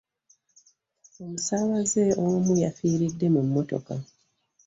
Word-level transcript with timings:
Omusaabaze 1.23 2.03
omu 2.25 2.53
yafiiridde 2.63 3.27
mu 3.35 3.41
mmotoka. 3.45 3.95